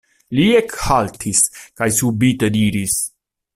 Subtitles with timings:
[0.37, 1.43] Li ekhaltis
[1.81, 2.99] kaj subite diris: